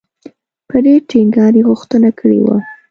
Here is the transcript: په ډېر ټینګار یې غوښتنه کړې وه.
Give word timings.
په 0.69 0.77
ډېر 0.85 0.99
ټینګار 1.09 1.53
یې 1.57 1.63
غوښتنه 1.69 2.09
کړې 2.19 2.39
وه. 2.45 2.57